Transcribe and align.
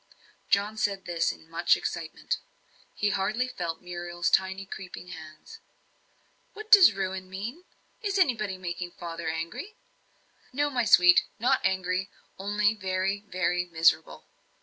John 0.49 0.77
said 0.77 1.05
this 1.05 1.31
in 1.31 1.47
much 1.47 1.77
excitement. 1.77 2.39
He 2.95 3.11
hardly 3.11 3.47
felt 3.47 3.83
Muriel's 3.83 4.31
tiny 4.31 4.65
creeping 4.65 5.09
hands. 5.09 5.59
"What 6.53 6.71
does 6.71 6.93
'ruin' 6.93 7.29
mean? 7.29 7.65
Is 8.01 8.17
anybody 8.17 8.57
making 8.57 8.93
father 8.99 9.27
angry?" 9.29 9.75
"No, 10.51 10.71
my 10.71 10.85
sweet 10.85 11.25
not 11.37 11.61
angry 11.63 12.09
only 12.39 12.73
very, 12.73 13.19
very 13.27 13.65
miserable!" 13.65 14.25